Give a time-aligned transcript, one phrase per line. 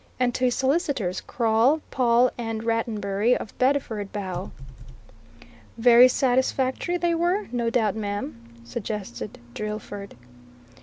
[0.19, 4.49] "And to his solicitors, Crawle, Pawle and Rattenbury, of Bedford Bow."
[5.77, 10.15] "Very satisfactory they were, no doubt, ma'am?" suggested Drillford.